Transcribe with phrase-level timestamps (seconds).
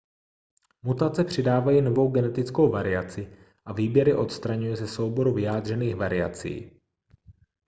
[0.83, 6.71] mutace přidávají novou genetickou variaci a výběr je odstraňuje ze souboru vyjádřených variací